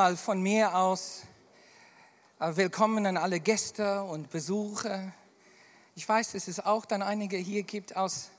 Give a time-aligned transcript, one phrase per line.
[0.00, 1.24] Mal von mir aus
[2.38, 5.12] äh, willkommen an alle Gäste und Besucher.
[5.94, 8.30] Ich weiß, dass es auch dann einige hier gibt aus,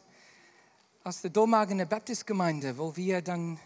[1.04, 3.60] aus der Domagener Baptistgemeinde, wo wir dann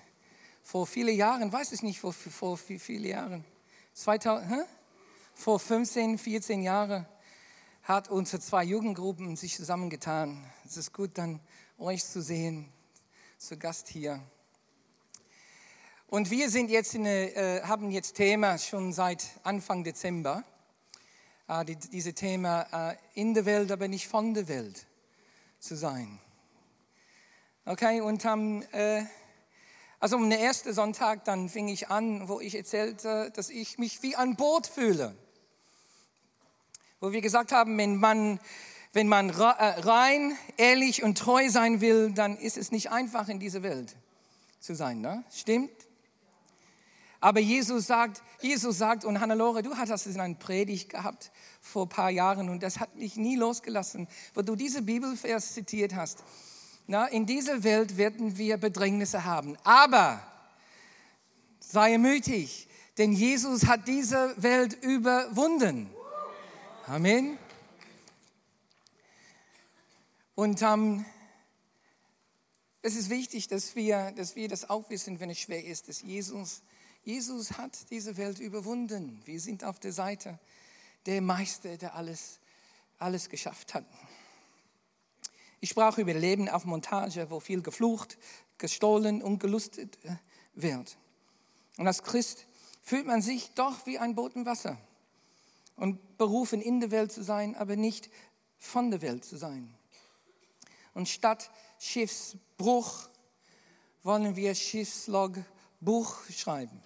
[0.62, 3.46] vor vielen Jahren, weiß ich nicht, vor, vor wie viele Jahren,
[3.94, 4.64] 2000, hä?
[5.34, 7.06] vor 15, 14 Jahren,
[7.84, 10.44] hat unsere zwei Jugendgruppen sich zusammengetan.
[10.66, 11.40] Es ist gut, dann
[11.80, 12.70] euch zu sehen,
[13.38, 14.22] zu Gast hier.
[16.16, 20.46] Und wir sind jetzt in, äh, haben jetzt Thema schon seit Anfang Dezember.
[21.50, 24.86] Äh, die, diese Thema äh, in der Welt, aber nicht von der Welt
[25.60, 26.18] zu sein.
[27.66, 29.04] Okay, und am, äh,
[30.00, 34.16] also am ersten Sonntag, dann fing ich an, wo ich erzählte, dass ich mich wie
[34.16, 35.18] an Boot fühle.
[37.02, 38.40] Wo wir gesagt haben, wenn man,
[38.94, 43.42] wenn man äh, rein, ehrlich und treu sein will, dann ist es nicht einfach in
[43.42, 43.98] dieser Welt
[44.62, 45.02] zu sein.
[45.02, 45.22] Ne?
[45.30, 45.72] Stimmt?
[47.26, 51.88] Aber Jesus sagt, Jesus sagt, und Hannelore, du hattest es in einer Predigt gehabt vor
[51.88, 56.24] ein paar Jahren und das hat mich nie losgelassen, wo du diese Bibelvers zitiert hast.
[56.86, 60.22] Na, in dieser Welt werden wir Bedrängnisse haben, aber
[61.60, 62.68] sei mutig,
[63.00, 65.90] denn Jesus hat diese Welt überwunden.
[66.86, 67.40] Amen.
[70.36, 71.06] Und ähm,
[72.84, 76.04] es ist wichtig, dass wir, dass wir das auch wissen, wenn es schwer ist, dass
[76.04, 76.62] Jesus
[77.06, 79.22] Jesus hat diese Welt überwunden.
[79.26, 80.40] Wir sind auf der Seite
[81.06, 82.40] der Meister, der alles,
[82.98, 83.86] alles geschafft hat.
[85.60, 88.18] Ich sprach über Leben auf Montage, wo viel geflucht,
[88.58, 90.16] gestohlen und gelustet äh,
[90.56, 90.98] wird.
[91.78, 92.48] Und als Christ
[92.82, 94.80] fühlt man sich doch wie ein Boot im Wasser
[95.76, 98.10] und berufen, in der Welt zu sein, aber nicht
[98.58, 99.72] von der Welt zu sein.
[100.96, 103.10] Und statt Schiffsbruch
[104.02, 106.82] wollen wir Schiffslogbuch schreiben.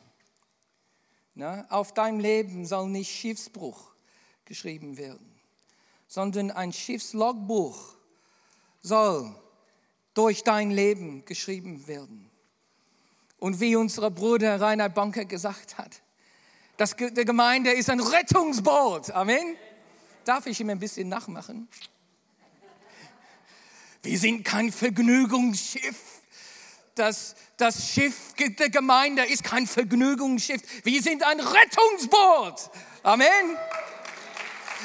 [1.40, 3.94] Na, auf deinem Leben soll nicht Schiffsbruch
[4.44, 5.40] geschrieben werden,
[6.06, 7.96] sondern ein Schiffslogbuch
[8.82, 9.34] soll
[10.14, 12.30] durch dein Leben geschrieben werden.
[13.38, 16.02] Und wie unser Bruder Reinhard Banker gesagt hat,
[16.76, 19.12] das, die Gemeinde ist ein Rettungsboot.
[19.12, 19.56] Amen.
[20.26, 21.70] Darf ich ihm ein bisschen nachmachen?
[24.04, 26.19] Wir sind kein Vergnügungsschiff
[27.00, 30.62] das, das Schiff der Gemeinde ist kein Vergnügungsschiff.
[30.84, 32.70] Wir sind ein Rettungsboot.
[33.04, 33.58] Amen.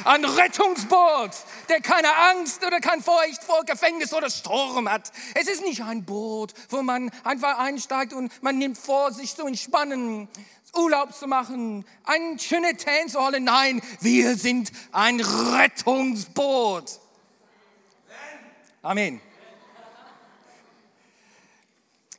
[0.05, 1.31] Ein Rettungsboot,
[1.69, 5.13] der keine Angst oder kein Furcht vor Gefängnis oder Sturm hat.
[5.35, 9.47] Es ist nicht ein Boot, wo man einfach einsteigt und man nimmt vor, sich zu
[9.47, 10.29] entspannen,
[10.77, 13.45] Urlaub zu machen, einen schönen Tan zu holen.
[13.45, 16.99] Nein, wir sind ein Rettungsboot.
[18.83, 19.21] Amen.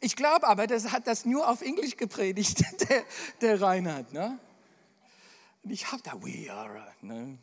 [0.06, 3.04] Ich glaube aber, das hat das nur auf Englisch gepredigt, der,
[3.42, 4.14] der Reinhard.
[4.14, 4.38] Ne?
[5.64, 6.94] Und ich habe da, we are.
[7.02, 7.40] Ne?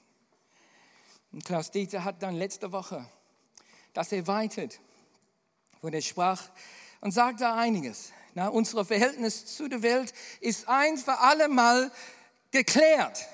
[1.32, 3.04] Und Klaus Dieter hat dann letzte Woche
[3.94, 4.78] das erweitert,
[5.80, 6.40] wo er sprach
[7.00, 8.12] und sagte einiges.
[8.34, 11.90] Na, unser Verhältnis zu der Welt ist ein für alle Mal
[12.52, 13.26] geklärt.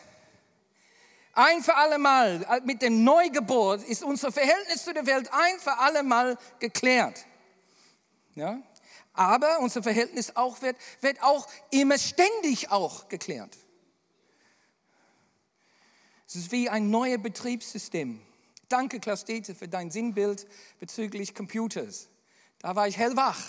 [1.34, 5.58] Ein für alle Mal äh, mit dem Neugeburt ist unser Verhältnis zu der Welt ein
[5.58, 7.26] für alle Mal geklärt.
[8.34, 8.62] Ja?
[9.18, 13.56] Aber unser Verhältnis auch wird, wird auch immer ständig auch geklärt.
[16.28, 18.20] Es ist wie ein neues Betriebssystem.
[18.68, 20.46] Danke, Klaus Dete, für dein Sinnbild
[20.78, 22.08] bezüglich Computers.
[22.60, 23.40] Da war ich hellwach.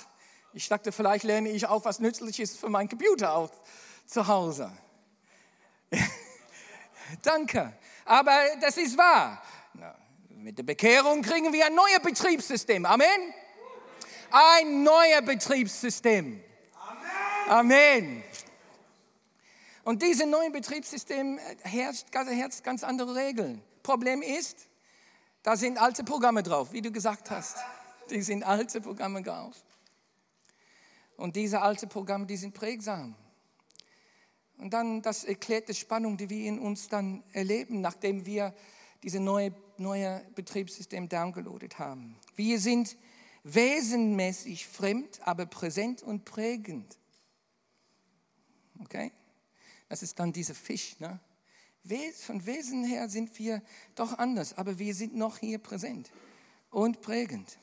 [0.53, 3.51] Ich dachte, vielleicht lerne ich auch was Nützliches für meinen Computer auch
[4.07, 4.75] zu Hause.
[7.21, 7.77] Danke.
[8.05, 9.43] Aber das ist wahr.
[10.29, 12.87] mit der Bekehrung kriegen wir ein neues Betriebssystem.
[12.87, 13.35] Amen
[14.31, 16.41] ein neues Betriebssystem.
[17.47, 17.73] Amen.
[17.73, 18.23] Amen.
[19.83, 23.61] Und dieses neue Betriebssystem herrscht, herrscht ganz andere Regeln.
[23.81, 24.67] Problem ist,
[25.41, 27.57] da sind alte Programme drauf, wie du gesagt hast.
[28.09, 29.55] Die sind alte Programme drauf.
[31.17, 33.15] Und diese alten Programme, die sind prägsam.
[34.57, 38.53] Und dann das erklärt die Spannung, die wir in uns dann erleben, nachdem wir
[39.03, 42.17] dieses neue, neue Betriebssystem downgeloadet haben.
[42.35, 42.97] Wir sind
[43.43, 46.97] wesenmäßig fremd, aber präsent und prägend.
[48.79, 49.11] Okay?
[49.87, 50.99] Das ist dann dieser Fisch.
[50.99, 51.19] Ne?
[52.25, 53.61] Von Wesen her sind wir
[53.95, 56.11] doch anders, aber wir sind noch hier präsent
[56.69, 57.57] und prägend.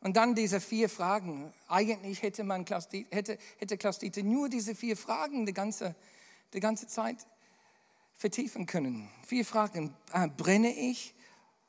[0.00, 1.52] Und dann diese vier Fragen.
[1.66, 5.94] Eigentlich hätte, man Klaus, hätte, hätte Klaus Dieter nur diese vier Fragen die ganze,
[6.52, 7.26] die ganze Zeit
[8.14, 9.08] vertiefen können.
[9.26, 9.94] Vier Fragen.
[10.12, 11.14] Ah, brenne ich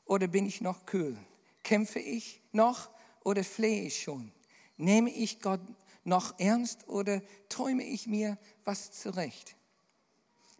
[0.06, 1.18] oder bin ich noch kühl?
[1.65, 2.91] Kämpfe ich noch
[3.23, 4.31] oder flehe ich schon?
[4.77, 5.62] Nehme ich Gott
[6.03, 9.56] noch ernst oder träume ich mir was zurecht?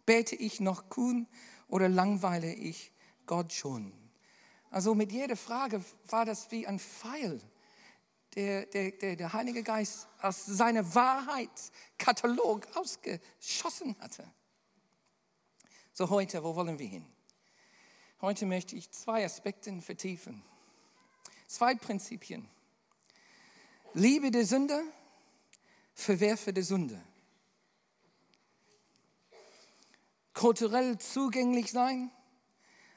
[0.04, 1.28] Bete ich noch kühn
[1.68, 2.90] oder langweile ich
[3.24, 3.92] Gott schon?
[4.70, 7.40] Also mit jeder Frage war das wie ein Pfeil,
[8.34, 14.28] der, der, der, der Heilige Geist aus seinem Wahrheitskatalog ausgeschossen hatte.
[15.92, 17.06] So heute, wo wollen wir hin?
[18.20, 20.42] Heute möchte ich zwei Aspekte vertiefen.
[21.46, 22.48] Zwei Prinzipien.
[23.94, 24.82] Liebe der Sünder,
[25.94, 27.00] verwerfe der Sünde.
[30.34, 32.10] Kulturell zugänglich sein,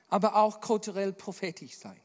[0.10, 2.00] aber auch kulturell prophetisch sein.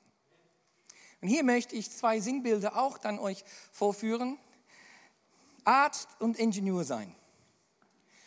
[1.21, 4.39] Und hier möchte ich zwei Sinnbilder auch dann euch vorführen.
[5.65, 7.15] Arzt und Ingenieur sein.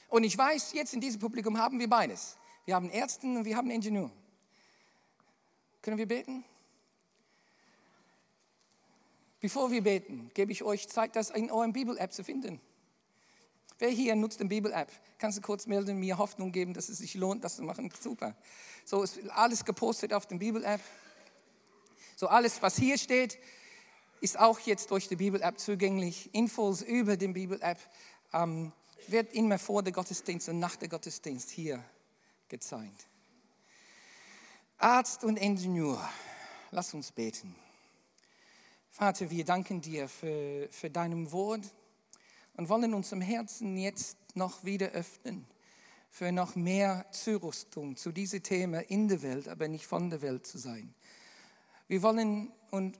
[0.09, 2.37] Und ich weiß, jetzt in diesem Publikum haben wir beides.
[2.65, 4.11] Wir haben Ärzte und wir haben Ingenieur.
[5.81, 6.43] Können wir beten?
[9.47, 12.59] Bevor wir beten, gebe ich euch Zeit, das in eurem Bibel-App zu finden.
[13.79, 14.91] Wer hier nutzt eine Bibel-App?
[15.19, 17.89] Kannst du kurz melden, mir Hoffnung geben, dass es sich lohnt, das zu machen?
[17.97, 18.35] Super.
[18.83, 20.81] So ist alles gepostet auf der Bibel-App.
[22.17, 23.39] So alles, was hier steht,
[24.19, 26.29] ist auch jetzt durch die Bibel-App zugänglich.
[26.35, 27.79] Infos über die Bibel-App
[28.33, 28.73] ähm,
[29.07, 31.81] wird immer vor der Gottesdienst und nach der Gottesdienst hier
[32.49, 33.07] gezeigt.
[34.77, 36.05] Arzt und Ingenieur,
[36.71, 37.55] lass uns beten.
[38.97, 41.71] Vater, wir danken dir für, für deinem Wort
[42.55, 45.45] und wollen uns im Herzen jetzt noch wieder öffnen
[46.09, 50.47] für noch mehr Zurüstung zu diesem Thema in der Welt, aber nicht von der Welt
[50.47, 50.95] zu sein.
[51.87, 52.97] Wir wollen, und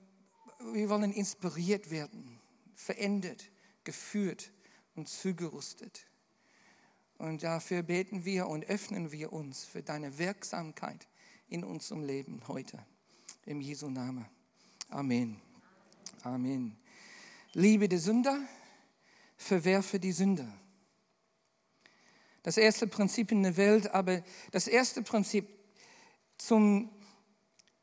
[0.71, 2.39] wir wollen inspiriert werden,
[2.75, 3.49] verändert,
[3.83, 4.51] geführt
[4.93, 6.05] und zugerüstet.
[7.17, 11.07] Und dafür beten wir und öffnen wir uns für deine Wirksamkeit
[11.49, 12.85] in unserem Leben heute.
[13.47, 14.27] Im Jesu Namen.
[14.89, 15.46] Amen.
[16.27, 16.75] Amen.
[17.53, 18.37] Liebe die Sünder,
[19.37, 20.45] verwerfe die Sünde.
[22.43, 24.21] Das erste Prinzip in der Welt, aber
[24.51, 25.47] das erste Prinzip
[26.37, 26.89] zum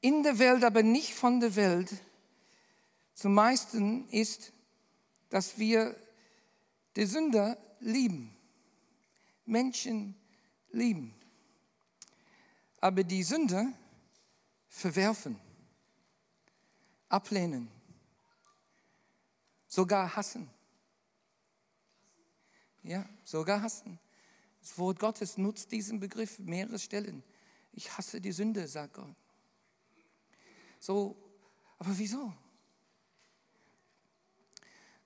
[0.03, 1.91] in der Welt, aber nicht von der Welt,
[3.15, 4.53] zum meisten ist,
[5.31, 5.97] dass wir
[6.97, 8.37] die Sünder lieben,
[9.47, 10.15] Menschen
[10.71, 11.15] lieben,
[12.83, 13.73] aber die Sünder
[14.69, 15.41] verwerfen,
[17.09, 17.74] ablehnen,
[19.75, 20.49] sogar hassen.
[22.83, 23.99] Ja, sogar hassen.
[24.61, 27.25] Das Wort Gottes nutzt diesen Begriff mehrere Stellen.
[27.73, 29.15] Ich hasse die Sünde, sagt Gott.
[30.79, 31.17] So,
[31.79, 32.33] aber wieso?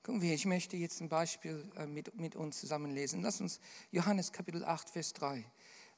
[0.02, 3.22] Gucken wir, ich möchte jetzt ein Beispiel äh, mit, mit uns zusammenlesen.
[3.22, 3.60] Lass uns
[3.90, 5.44] Johannes Kapitel 8, Vers 3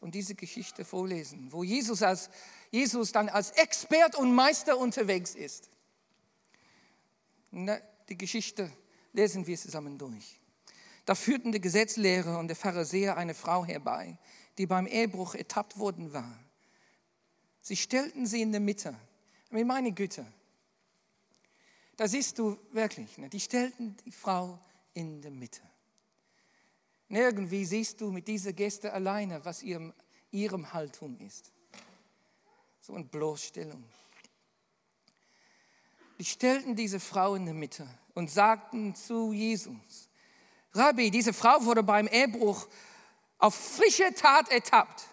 [0.00, 2.30] und diese Geschichte vorlesen, wo Jesus, als,
[2.70, 5.70] Jesus dann als Expert und Meister unterwegs ist.
[8.10, 8.70] Die Geschichte
[9.12, 10.40] lesen wir zusammen durch.
[11.04, 14.18] Da führten der Gesetzlehrer und der Pharisäer eine Frau herbei,
[14.58, 16.38] die beim Ehebruch ertappt worden war.
[17.62, 18.96] Sie stellten sie in der Mitte
[19.50, 20.24] meine Güte,
[21.96, 24.58] da siehst du wirklich, ne, die stellten die Frau
[24.94, 25.60] in der Mitte.
[27.08, 29.92] Nirgendwie siehst du mit dieser Geste alleine, was ihrem,
[30.30, 31.52] ihrem Haltung ist.
[32.80, 33.84] So eine Bloßstellung.
[36.20, 40.10] Die stellten diese Frau in der Mitte und sagten zu Jesus,
[40.74, 42.68] Rabbi, diese Frau wurde beim Ehebruch
[43.38, 45.06] auf frische Tat ertappt.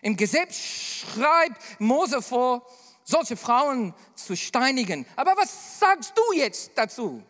[0.00, 2.64] Im Gesetz schreibt Mose vor,
[3.02, 5.06] solche Frauen zu steinigen.
[5.16, 7.20] Aber was sagst du jetzt dazu?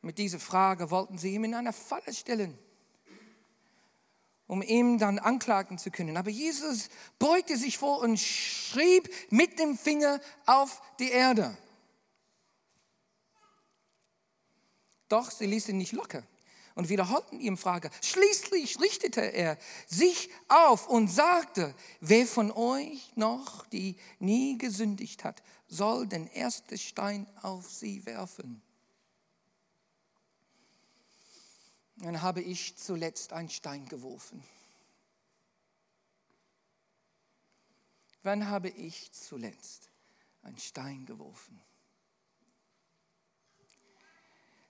[0.00, 2.58] Mit dieser Frage wollten sie ihm in eine Falle stellen,
[4.46, 6.16] um ihm dann anklagen zu können.
[6.16, 11.56] Aber Jesus beugte sich vor und schrieb mit dem Finger auf die Erde.
[15.08, 16.24] Doch sie ließen nicht locker
[16.74, 17.90] und wiederholten ihm Frage.
[18.02, 25.42] Schließlich richtete er sich auf und sagte, wer von euch noch, die nie gesündigt hat,
[25.68, 28.62] soll den ersten Stein auf sie werfen.
[31.96, 34.42] Dann habe ich zuletzt einen Stein geworfen.
[38.22, 39.90] Wann habe ich zuletzt
[40.42, 41.60] einen Stein geworfen?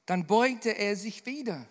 [0.06, 1.66] Dann beugte er sich wieder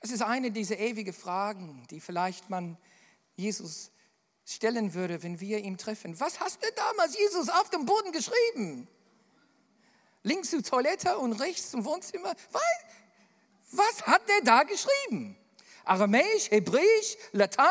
[0.00, 2.76] es ist eine dieser ewigen Fragen, die vielleicht man
[3.36, 3.90] Jesus
[4.44, 6.18] stellen würde, wenn wir ihn treffen.
[6.20, 8.88] Was hast du damals, Jesus, auf dem Boden geschrieben?
[10.22, 12.34] Links zur Toilette und rechts zum Wohnzimmer?
[13.72, 15.36] Was hat der da geschrieben?
[15.84, 17.66] Aramäisch, Hebräisch, Latein?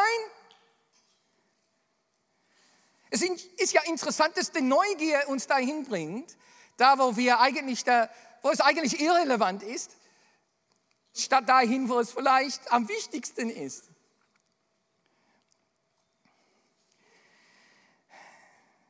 [3.10, 6.38] Es ist ja interessant, dass die Neugier uns dahin bringt,
[6.78, 8.10] Da, wo wir eigentlich, da,
[8.44, 9.98] wo es eigentlich irrelevant ist,
[11.14, 13.90] statt dahin, wo es vielleicht am wichtigsten ist.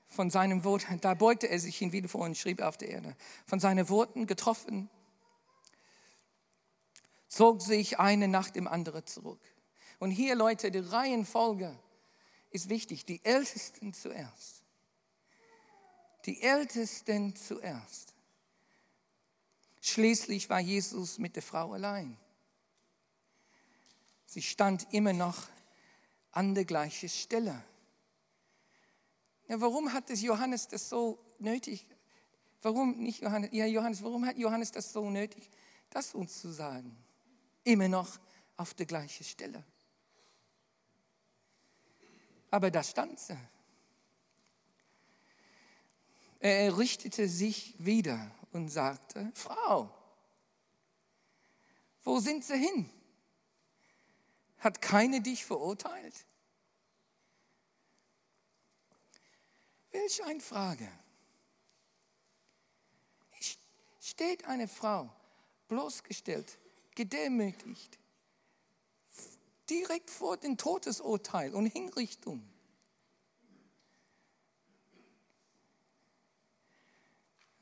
[0.09, 3.15] Von seinem Wort, da beugte er sich hin, wie vorhin schrieb auf der Erde.
[3.45, 4.89] Von seinen Worten getroffen,
[7.27, 9.41] zog sich eine nach dem anderen zurück.
[10.00, 11.77] Und hier, Leute, die Reihenfolge
[12.51, 13.05] ist wichtig.
[13.05, 14.63] Die Ältesten zuerst.
[16.25, 18.13] Die Ältesten zuerst.
[19.81, 22.17] Schließlich war Jesus mit der Frau allein.
[24.25, 25.48] Sie stand immer noch
[26.31, 27.63] an der gleichen Stelle.
[29.48, 31.88] Ja, warum hat es Johannes das so nötig?
[32.62, 33.50] Warum nicht Johannes?
[33.53, 35.50] Ja, Johannes, warum hat Johannes das so nötig,
[35.89, 36.96] das uns zu sagen?
[37.67, 38.17] Immer noch
[38.55, 39.62] auf der gleichen Stelle.
[42.50, 43.38] Aber da stand sie.
[46.39, 49.93] Er richtete sich wieder und sagte, Frau,
[52.05, 52.89] wo sind sie hin?
[54.59, 56.25] Hat keine dich verurteilt?
[59.91, 60.89] Welch eine Frage.
[64.00, 65.13] Steht eine Frau
[65.67, 66.57] bloßgestellt,
[66.97, 67.99] gedemütigt,
[69.69, 72.43] direkt vor dem Todesurteil und Hinrichtung.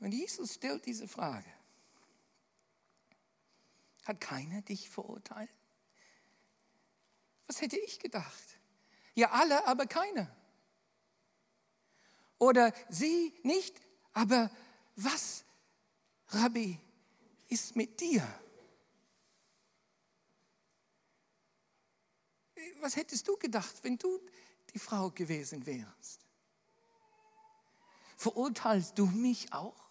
[0.00, 1.52] Und Jesus stellt diese Frage.
[4.04, 5.50] Hat keiner dich verurteilt?
[7.46, 8.58] Was hätte ich gedacht?
[9.14, 10.34] Ja, alle, aber keiner.
[12.38, 13.82] Oder sie nicht,
[14.14, 14.50] aber
[14.94, 15.44] was,
[16.28, 16.78] Rabbi,
[17.48, 18.26] ist mit dir?
[22.80, 24.20] Was hättest du gedacht, wenn du
[24.72, 26.20] die Frau gewesen wärst?
[28.16, 29.86] Verurteilst du mich auch?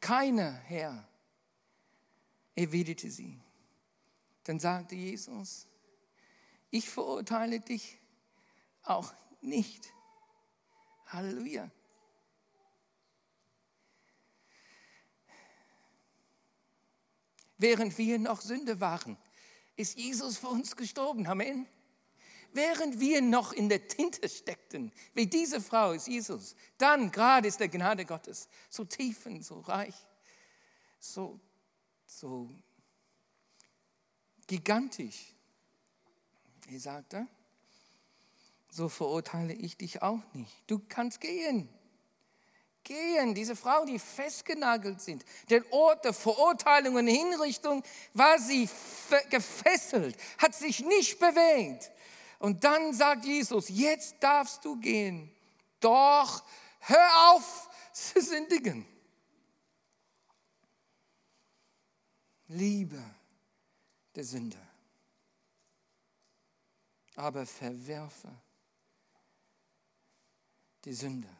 [0.00, 1.08] Keiner, Herr,
[2.54, 3.40] erwiderte sie.
[4.44, 5.66] Dann sagte Jesus,
[6.70, 7.98] ich verurteile dich
[8.82, 9.92] auch nicht.
[11.06, 11.70] Halleluja.
[17.58, 19.16] Während wir noch Sünde waren,
[19.76, 21.26] ist Jesus für uns gestorben.
[21.26, 21.66] Amen.
[22.52, 27.60] Während wir noch in der Tinte steckten, wie diese Frau ist Jesus, dann gerade ist
[27.60, 29.94] der Gnade Gottes so tief und so reich,
[30.98, 31.38] so,
[32.06, 32.48] so
[34.46, 35.34] gigantisch.
[36.70, 37.26] Er sagte,
[38.70, 40.52] so verurteile ich dich auch nicht.
[40.66, 41.68] Du kannst gehen
[42.88, 43.34] gehen.
[43.34, 45.24] Diese Frau, die festgenagelt sind.
[45.50, 48.68] Den Ort der Verurteilung und Hinrichtung war sie
[49.30, 51.92] gefesselt, hat sich nicht bewegt.
[52.38, 55.30] Und dann sagt Jesus, jetzt darfst du gehen.
[55.80, 56.42] Doch
[56.80, 58.86] hör auf zu sündigen.
[62.48, 63.02] Liebe
[64.14, 64.58] der Sünde.
[67.16, 68.30] Aber verwerfe
[70.84, 71.37] die Sünde.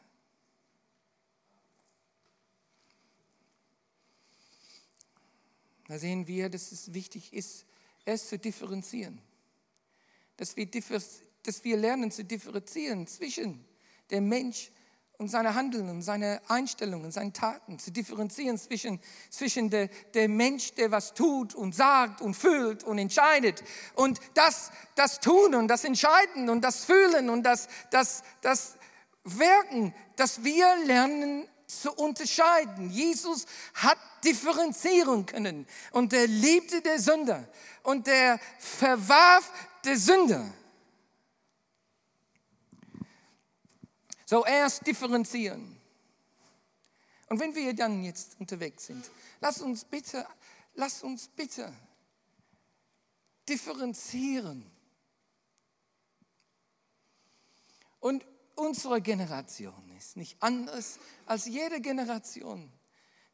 [5.89, 7.65] Da sehen wir, dass es wichtig ist,
[8.05, 9.19] es zu differenzieren.
[10.37, 13.65] Dass wir, dass wir lernen zu differenzieren zwischen
[14.11, 14.71] dem Mensch
[15.17, 18.99] und seine Handeln seine Einstellungen, seinen Taten, zu differenzieren zwischen,
[19.31, 23.63] zwischen der, der Mensch, der was tut und sagt und fühlt und entscheidet
[23.95, 28.75] und das, das Tun und das Entscheiden und das Fühlen und das, das, das
[29.23, 32.89] Wirken, dass wir lernen zu unterscheiden.
[32.89, 37.47] Jesus hat differenzieren können und er liebte der Sünder
[37.83, 39.51] und er verwarf
[39.83, 40.51] der Sünder.
[44.25, 45.79] So erst differenzieren.
[47.29, 49.09] Und wenn wir dann jetzt unterwegs sind,
[49.39, 50.25] lass uns bitte,
[50.73, 51.71] lass uns bitte
[53.47, 54.65] differenzieren.
[57.99, 58.25] Und
[58.59, 62.71] unsere Generation ist nicht anders als jede Generation,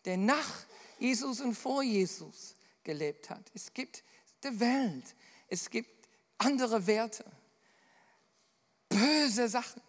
[0.06, 0.66] der nach
[1.00, 3.52] Jesus und vor Jesus gelebt hat.
[3.54, 4.04] Es gibt
[4.44, 5.16] die Welt,
[5.48, 7.26] es gibt andere Werte,
[8.88, 9.82] böse Sachen.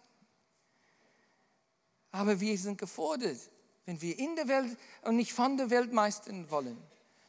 [2.11, 3.37] Aber wir sind gefordert,
[3.85, 6.77] wenn wir in der Welt und nicht von der Welt meistern wollen,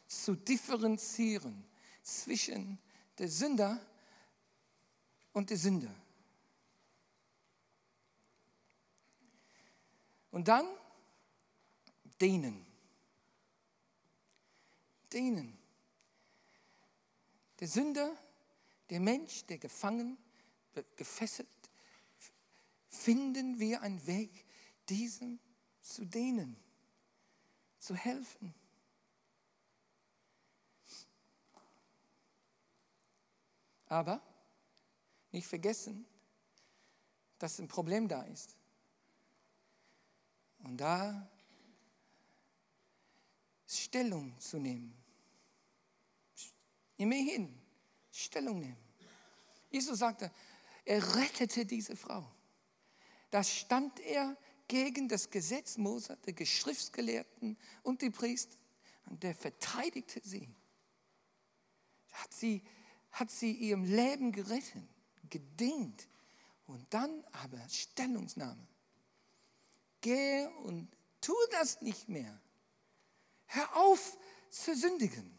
[0.06, 1.64] zu differenzieren
[2.02, 2.78] zwischen
[3.18, 3.78] der Sünder
[5.32, 5.94] und der Sünder.
[10.38, 10.68] Und dann
[12.20, 12.64] dienen.
[15.12, 15.58] Dienen.
[17.58, 18.16] Der Sünder,
[18.88, 20.16] der Mensch, der gefangen,
[20.94, 21.48] gefesselt,
[22.88, 24.46] finden wir einen Weg,
[24.88, 25.40] diesem
[25.80, 26.56] zu dienen,
[27.80, 28.54] zu helfen.
[33.86, 34.22] Aber
[35.32, 36.06] nicht vergessen,
[37.40, 38.57] dass ein Problem da ist.
[40.78, 41.28] Da
[43.66, 44.96] Stellung zu nehmen.
[46.96, 47.60] Immerhin
[48.12, 48.76] Stellung nehmen.
[49.70, 50.30] Jesus sagte,
[50.84, 52.30] er rettete diese Frau.
[53.30, 54.36] Da stand er
[54.68, 58.56] gegen das Gesetz Mose, der Geschriftsgelehrten und die Priester.
[59.06, 60.48] Und der verteidigte sie.
[62.12, 62.62] Hat sie,
[63.10, 64.88] hat sie ihrem Leben gerettet,
[65.28, 66.06] gedient.
[66.66, 68.66] Und dann aber Stellungnahme.
[70.00, 70.88] Geh und
[71.20, 72.40] tu das nicht mehr.
[73.46, 74.16] Hör auf
[74.50, 75.36] zu sündigen.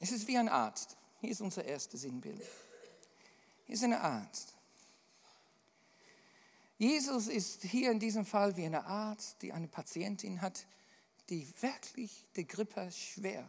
[0.00, 0.96] Es ist wie ein Arzt.
[1.20, 2.42] Hier ist unser erstes Sinnbild.
[3.66, 4.54] Hier ist ein Arzt.
[6.76, 10.66] Jesus ist hier in diesem Fall wie ein Arzt, die eine Patientin hat,
[11.28, 13.48] die wirklich die Grippe schwer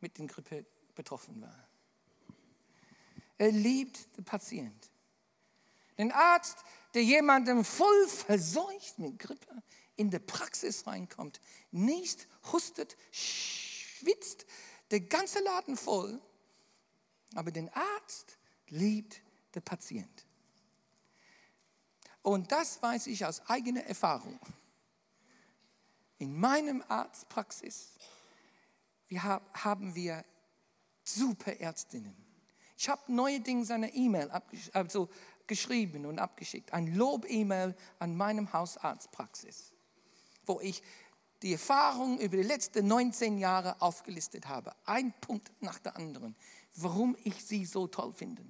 [0.00, 1.68] mit der Grippe betroffen war.
[3.38, 4.90] Er liebt den Patient.
[5.98, 6.58] Den Arzt,
[6.94, 9.62] der jemandem voll verseucht mit Grippe
[9.96, 14.46] in die Praxis reinkommt, nicht hustet, schwitzt,
[14.90, 16.20] der ganze Laden voll,
[17.34, 18.38] aber den Arzt
[18.68, 19.20] liebt
[19.54, 20.26] der Patient.
[22.22, 24.38] Und das weiß ich aus eigener Erfahrung.
[26.18, 27.98] In meinem Arztpraxis
[29.08, 30.24] wir haben wir
[31.04, 32.16] super Ärztinnen.
[32.84, 34.30] Ich habe neuerdings eine E-Mail
[34.74, 35.08] also
[35.46, 39.72] geschrieben und abgeschickt, ein Lob-E-Mail an meinem Hausarztpraxis,
[40.44, 40.82] wo ich
[41.40, 44.76] die Erfahrungen über die letzten 19 Jahre aufgelistet habe.
[44.84, 46.36] Ein Punkt nach der anderen,
[46.74, 48.44] warum ich sie so toll finde.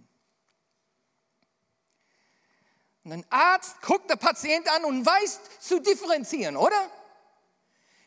[3.04, 6.90] Und ein Arzt guckt den Patient an und weiß zu differenzieren, oder?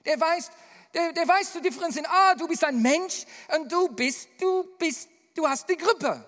[0.04, 0.52] Der weiß,
[0.94, 5.08] der, der weiß zu differenzieren, ah, du bist ein Mensch und du bist, du bist,
[5.38, 6.26] du hast die Grippe.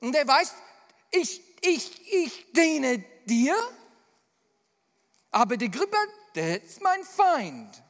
[0.00, 0.54] Und der weiß,
[1.10, 3.56] ich, ich, ich diene dir,
[5.30, 5.96] aber die Grippe,
[6.34, 7.82] der ist mein Feind.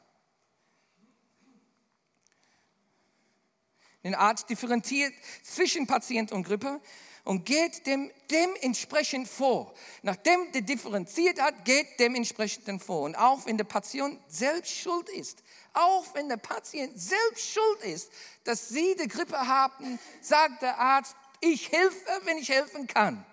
[4.05, 6.81] Der Arzt differenziert zwischen Patient und Grippe
[7.25, 9.75] und geht dem dementsprechend vor.
[10.03, 13.03] Nachdem der differenziert hat, geht dementsprechend vor.
[13.03, 15.43] Und auch wenn der Patient selbst schuld ist,
[15.79, 18.11] auch wenn der Patient selbst schuld ist,
[18.45, 23.25] dass Sie die Grippe haben, sagt der Arzt, ich helfe, wenn ich helfen kann.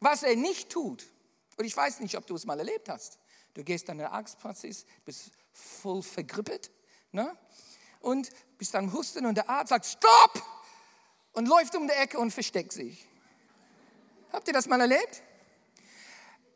[0.00, 1.06] Was er nicht tut,
[1.56, 3.18] und ich weiß nicht, ob du es mal erlebt hast,
[3.54, 6.70] du gehst an eine Arztpraxis, bist voll vergrippet,
[7.12, 7.36] ne?
[8.00, 10.42] und bist am Husten und der Arzt sagt, stopp!
[11.32, 13.06] Und läuft um die Ecke und versteckt sich.
[14.32, 15.22] Habt ihr das mal erlebt?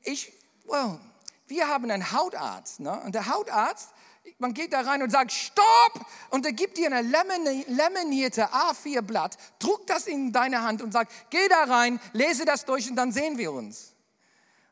[0.02, 0.32] Ich,
[0.64, 0.98] well,
[1.46, 2.80] wir haben einen Hautarzt.
[2.80, 3.00] Ne?
[3.02, 3.90] Und der Hautarzt,
[4.38, 6.06] man geht da rein und sagt, stopp!
[6.30, 11.48] Und er gibt dir ein laminierte A4-Blatt, druckt das in deine Hand und sagt, geh
[11.48, 13.94] da rein, lese das durch und dann sehen wir uns.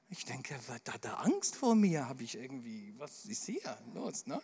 [0.09, 2.09] Ich denke, hat er Angst vor mir?
[2.09, 4.27] Habe ich irgendwie, was ist hier los?
[4.27, 4.41] Ne?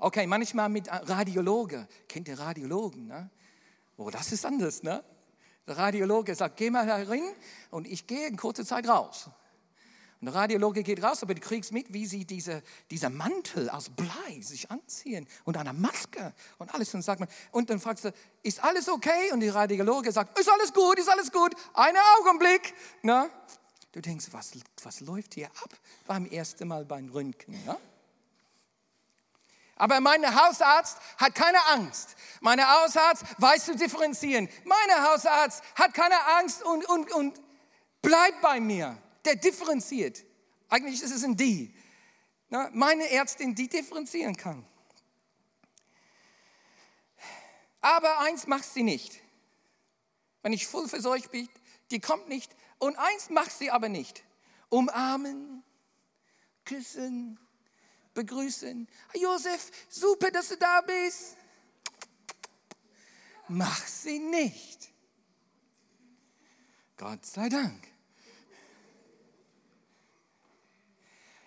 [0.00, 1.86] Okay, manchmal mit Radiologe.
[2.08, 3.06] Kennt ihr Radiologen?
[3.06, 3.30] Ne?
[3.96, 4.82] Oh, das ist anders.
[4.82, 5.04] Ne?
[5.66, 7.22] Der Radiologe sagt, geh mal herin
[7.70, 9.30] und ich gehe in kurzer Zeit raus.
[10.24, 14.40] Der Radiologe geht raus, aber du kriegst mit, wie sie diese, dieser Mantel aus Blei
[14.40, 16.94] sich anziehen und eine Maske und alles.
[16.94, 18.12] Und, sagt man, und dann fragst du,
[18.44, 19.32] ist alles okay?
[19.32, 22.72] Und der Radiologe sagt, ist alles gut, ist alles gut, einen Augenblick.
[23.02, 23.28] Ne?
[23.90, 24.52] Du denkst, was,
[24.84, 25.70] was läuft hier ab
[26.06, 27.60] beim ersten Mal beim Röntgen?
[27.64, 27.76] Ne?
[29.74, 32.14] Aber mein Hausarzt hat keine Angst.
[32.40, 34.48] Mein Hausarzt weiß zu differenzieren.
[34.64, 37.42] Mein Hausarzt hat keine Angst und, und, und
[38.00, 38.96] bleibt bei mir.
[39.24, 40.24] Der differenziert.
[40.68, 41.74] Eigentlich ist es ein Die.
[42.72, 44.66] Meine Ärztin, die differenzieren kann.
[47.80, 49.20] Aber eins macht sie nicht.
[50.42, 51.48] Wenn ich voll verseucht bin,
[51.90, 52.54] die kommt nicht.
[52.78, 54.24] Und eins macht sie aber nicht.
[54.68, 55.62] Umarmen,
[56.64, 57.38] küssen,
[58.14, 58.88] begrüßen.
[59.14, 61.36] Josef, super, dass du da bist.
[63.48, 64.90] Mach sie nicht.
[66.96, 67.91] Gott sei Dank.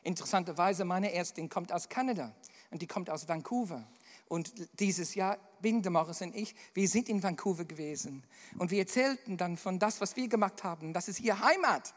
[0.06, 2.32] Interessanterweise, meine Ärztin kommt aus Kanada
[2.70, 3.84] und die kommt aus Vancouver.
[4.28, 8.24] Und dieses Jahr, Binde Morris und ich, wir sind in Vancouver gewesen.
[8.60, 10.94] Und wir erzählten dann von das, was wir gemacht haben.
[10.94, 11.96] Das ist ihr Heimat.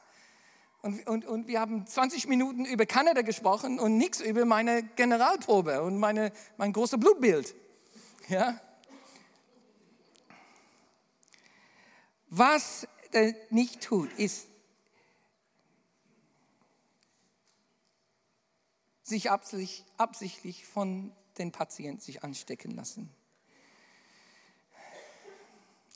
[0.80, 5.82] Und, und, und wir haben 20 Minuten über Kanada gesprochen und nichts über meine Generalprobe
[5.82, 7.54] und meine, mein großes Blutbild.
[8.30, 8.58] Ja?
[12.30, 14.46] Was er nicht tut, ist
[19.08, 23.10] sich absichtlich von den Patienten sich anstecken lassen.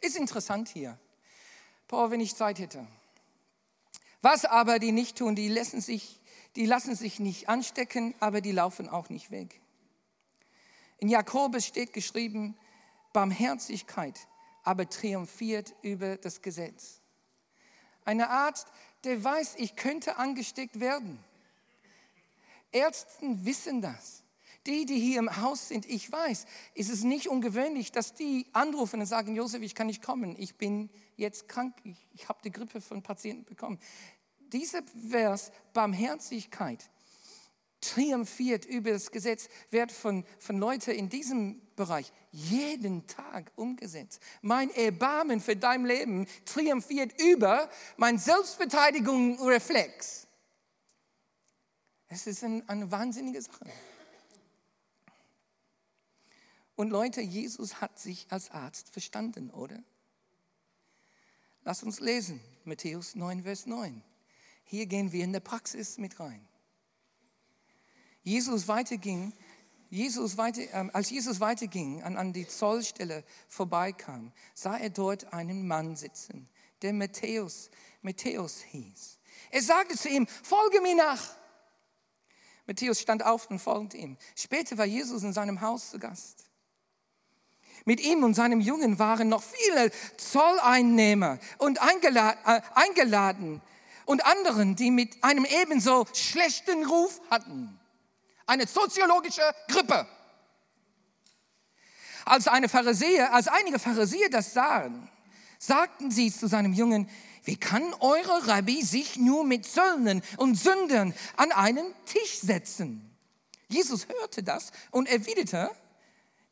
[0.01, 0.99] Ist interessant hier.
[1.89, 2.87] Boah, wenn ich Zeit hätte.
[4.21, 6.21] Was aber die nicht tun, die lassen sich,
[6.57, 9.61] die lassen sich nicht anstecken, aber die laufen auch nicht weg.
[10.99, 12.57] In Jakobus steht geschrieben,
[13.13, 14.29] Barmherzigkeit
[14.65, 17.01] aber triumphiert über das Gesetz.
[18.05, 18.69] Ein Arzt,
[19.05, 21.23] der weiß, ich könnte angesteckt werden.
[22.73, 24.25] Ärzten wissen das.
[24.67, 29.01] Die, die hier im Haus sind, ich weiß, ist es nicht ungewöhnlich, dass die anrufen
[29.01, 32.53] und sagen, Josef, ich kann nicht kommen, ich bin jetzt krank, ich, ich habe die
[32.53, 33.81] Grippe von Patienten bekommen.
[34.53, 36.89] Dieser Vers, Barmherzigkeit,
[37.83, 44.23] triumphiert über das Gesetz, wird von, von Leuten in diesem Bereich jeden Tag umgesetzt.
[44.41, 50.29] Mein Erbarmen für dein Leben triumphiert über mein Selbstverteidigungsreflex.
[52.13, 53.65] Es ist ein, eine wahnsinnige Sache.
[56.77, 59.83] Und Leute, Jesus hat sich als Arzt verstanden, oder?
[61.65, 64.03] Lass uns lesen, Matthäus 9, Vers 9.
[64.65, 66.47] Hier gehen wir in der Praxis mit rein.
[68.23, 69.33] Jesus weiterging,
[69.89, 75.67] Jesus weiter, äh, als Jesus weiterging, an, an die Zollstelle vorbeikam, sah er dort einen
[75.67, 76.47] Mann sitzen,
[76.83, 77.71] der Matthäus,
[78.03, 79.19] Matthäus hieß.
[79.51, 81.42] Er sagte zu ihm, folge mir nach.
[82.73, 84.17] Matthäus stand auf und folgte ihm.
[84.35, 86.47] Später war Jesus in seinem Haus zu Gast.
[87.85, 93.61] Mit ihm und seinem Jungen waren noch viele Zolleinnehmer und eingeladen, äh, eingeladen
[94.07, 97.79] und anderen, die mit einem ebenso schlechten Ruf hatten.
[98.47, 100.07] Eine soziologische Grippe.
[102.25, 105.11] Als, eine Pharisäer, als einige Pharisäer das sahen,
[105.59, 107.07] sagten sie zu seinem Jungen,
[107.45, 113.11] wie kann eure Rabbi sich nur mit Zöllnern und Sündern an einen Tisch setzen?
[113.69, 115.71] Jesus hörte das und erwiderte,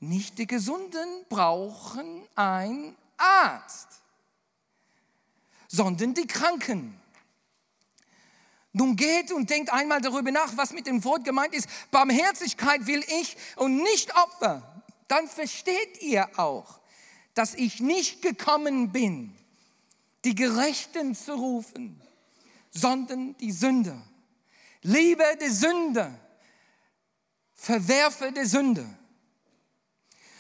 [0.00, 3.88] nicht die Gesunden brauchen einen Arzt,
[5.68, 6.98] sondern die Kranken.
[8.72, 11.68] Nun geht und denkt einmal darüber nach, was mit dem Wort gemeint ist.
[11.90, 14.82] Barmherzigkeit will ich und nicht Opfer.
[15.08, 16.80] Dann versteht ihr auch,
[17.34, 19.36] dass ich nicht gekommen bin,
[20.24, 22.00] die Gerechten zu rufen,
[22.70, 24.02] sondern die Sünder.
[24.82, 26.18] Liebe die Sünder,
[27.54, 28.86] verwerfe die Sünde.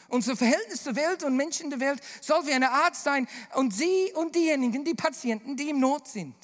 [0.08, 4.12] Unser Verhältnis zur Welt und Menschen der Welt soll wie eine Art sein und sie
[4.14, 6.34] und diejenigen, die Patienten, die im Not sind.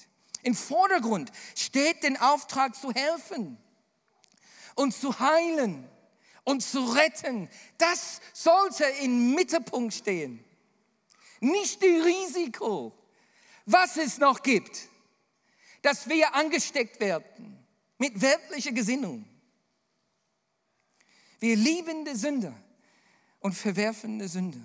[0.42, 3.58] Im Vordergrund steht den Auftrag zu helfen
[4.76, 5.88] und zu heilen
[6.44, 7.48] und zu retten.
[7.78, 10.44] Das sollte im Mittelpunkt stehen.
[11.40, 12.92] Nicht die Risiko,
[13.66, 14.88] was es noch gibt,
[15.82, 17.66] dass wir angesteckt werden
[17.98, 19.24] mit weltlicher Gesinnung.
[21.38, 22.54] Wir lieben die Sünder
[23.40, 24.64] und verwerfende Sünde.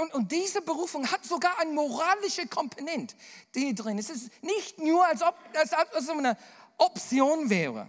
[0.00, 3.14] Und, und, diese Berufung hat sogar eine moralische Komponente
[3.54, 3.96] die drin.
[3.96, 6.36] Es ist nicht nur, als ob das eine
[6.78, 7.88] Option wäre.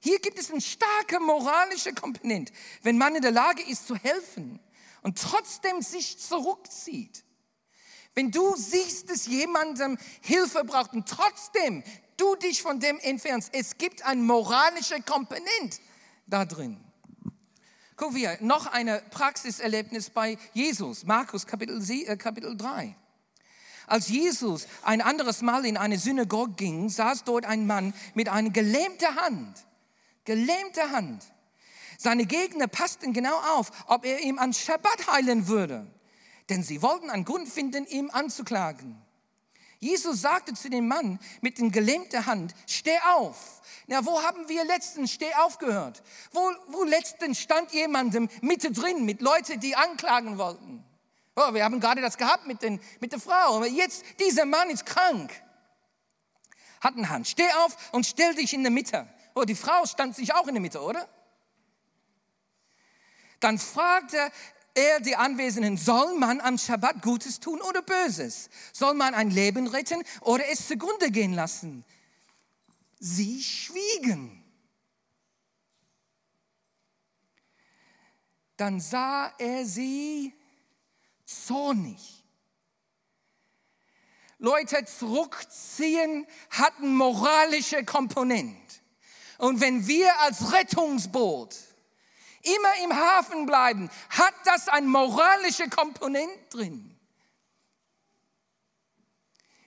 [0.00, 2.52] Hier gibt es eine starke moralische Komponente.
[2.82, 4.58] Wenn man in der Lage ist zu helfen
[5.02, 7.24] und trotzdem sich zurückzieht.
[8.14, 11.82] Wenn du siehst, dass jemandem Hilfe braucht und trotzdem
[12.16, 15.78] du dich von dem entfernst, es gibt eine moralische Komponente
[16.26, 16.78] da drin.
[17.96, 22.96] Gucken wir, noch ein Praxiserlebnis bei Jesus, Markus Kapitel, äh, Kapitel 3.
[23.86, 28.50] Als Jesus ein anderes Mal in eine Synagoge ging, saß dort ein Mann mit einer
[28.50, 29.66] gelähmten Hand.
[30.24, 31.24] Gelähmte Hand.
[31.98, 35.86] Seine Gegner passten genau auf, ob er ihm an Schabbat heilen würde.
[36.52, 39.00] Denn sie wollten einen Grund finden, ihm anzuklagen.
[39.78, 43.62] Jesus sagte zu dem Mann mit der gelähmten Hand, steh auf.
[43.86, 46.02] Na, wo haben wir letztens steh aufgehört?
[46.30, 50.84] Wo, wo letztens stand jemandem mittendrin mit Leuten, die anklagen wollten?
[51.36, 53.56] Oh, wir haben gerade das gehabt mit, den, mit der Frau.
[53.56, 55.32] Aber jetzt, dieser Mann ist krank.
[56.82, 57.28] Hat eine Hand.
[57.28, 59.08] Steh auf und stell dich in der Mitte.
[59.34, 61.08] Oh, die Frau stand sich auch in der Mitte, oder?
[63.40, 64.30] Dann fragte
[64.74, 68.48] er die Anwesenden, soll man am Schabbat Gutes tun oder Böses?
[68.72, 71.84] Soll man ein Leben retten oder es zugrunde gehen lassen?
[72.98, 74.42] Sie schwiegen.
[78.56, 80.34] Dann sah er sie
[81.24, 82.24] zornig.
[84.38, 88.82] Leute, zurückziehen hatten moralische Komponent.
[89.38, 91.56] Und wenn wir als Rettungsboot
[92.42, 96.88] immer im Hafen bleiben, hat das ein moralische Komponent drin.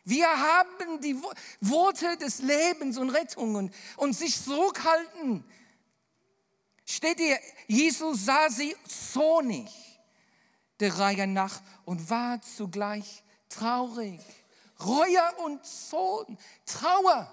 [0.04, 1.20] Wir haben die
[1.62, 5.44] Worte des Lebens und Rettung und, und sich zurückhalten.
[6.86, 9.68] Steht ihr, Jesus sah sie zornig
[10.80, 14.22] der Reihe nach und war zugleich traurig.
[14.80, 17.32] Reue und Zorn, Trauer.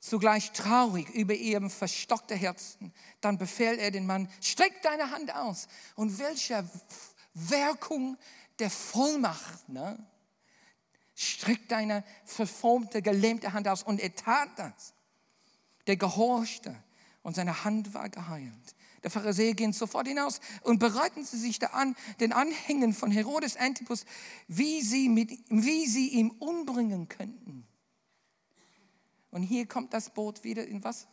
[0.00, 2.92] Zugleich traurig über ihrem verstockten Herzen.
[3.20, 5.68] Dann befehlt er den Mann, streck deine Hand aus.
[5.94, 6.68] Und welche
[7.34, 8.16] Wirkung
[8.58, 9.68] der Vollmacht.
[9.68, 9.98] Ne?
[11.14, 13.82] Streck deine verformte, gelähmte Hand aus.
[13.82, 14.94] Und er tat das.
[15.86, 16.74] Der gehorchte
[17.22, 18.74] und seine Hand war geheilt.
[19.02, 23.56] Der Pharisäer ging sofort hinaus und bereiten sie sich da an, den Anhängen von Herodes
[23.56, 24.04] Antipus,
[24.46, 27.66] wie sie, mit, wie sie ihn umbringen könnten.
[29.30, 31.08] Und hier kommt das Boot wieder in Wasser.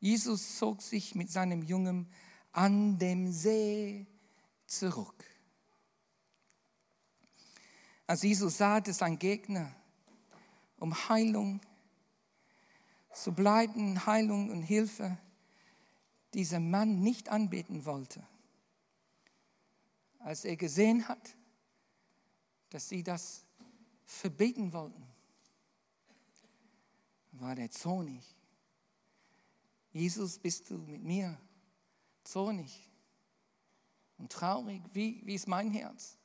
[0.00, 2.08] Jesus zog sich mit seinem Jungen
[2.52, 4.06] an dem See
[4.66, 5.24] zurück.
[8.06, 9.74] Als Jesus sah, dass sein Gegner
[10.78, 11.60] um Heilung
[13.12, 15.16] zu bleiben, Heilung und Hilfe,
[16.34, 18.26] dieser Mann nicht anbeten wollte.
[20.18, 21.36] Als er gesehen hat,
[22.70, 23.44] dass sie das
[24.04, 25.13] verbieten wollten,
[27.40, 28.24] war er zornig.
[29.92, 31.38] Jesus, bist du mit mir
[32.24, 32.90] zornig
[34.18, 34.82] und traurig?
[34.92, 36.16] Wie, wie ist mein Herz?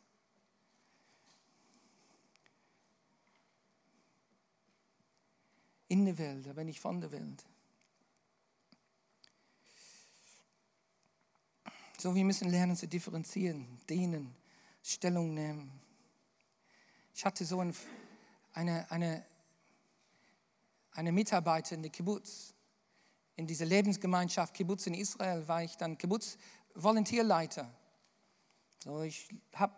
[5.89, 7.45] in der Welt, aber nicht von der Welt.
[11.98, 14.34] So, wir müssen lernen zu differenzieren, dienen,
[14.82, 15.82] Stellung nehmen.
[17.13, 17.76] Ich hatte so ein,
[18.54, 19.26] eine, eine,
[21.00, 22.54] eine Mitarbeiterin in Kibbutz.
[23.38, 27.74] In dieser Lebensgemeinschaft Kibbutz in Israel war ich dann Kibbutz-Volontierleiter.
[28.84, 29.74] So, ich habe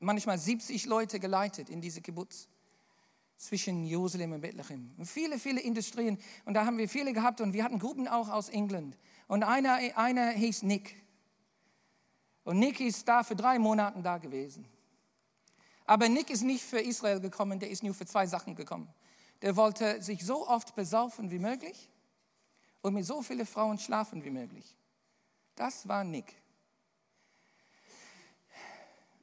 [0.00, 2.48] manchmal 70 Leute geleitet in diese Kibbutz
[3.36, 4.92] zwischen Jerusalem und Bethlehem.
[4.98, 6.18] Und viele, viele Industrien.
[6.44, 8.98] Und da haben wir viele gehabt und wir hatten Gruppen auch aus England.
[9.28, 10.96] Und einer, einer hieß Nick.
[12.42, 14.66] Und Nick ist da für drei Monate da gewesen.
[15.84, 18.92] Aber Nick ist nicht für Israel gekommen, der ist nur für zwei Sachen gekommen.
[19.42, 21.90] Der wollte sich so oft besaufen wie möglich
[22.80, 24.76] und mit so vielen Frauen schlafen wie möglich.
[25.56, 26.40] Das war Nick.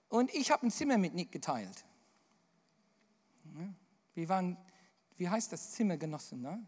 [0.10, 1.86] Und ich habe ein Zimmer mit Nick geteilt.
[4.14, 4.58] Wir waren,
[5.16, 6.42] wie heißt das, Zimmergenossen.
[6.42, 6.68] Ne?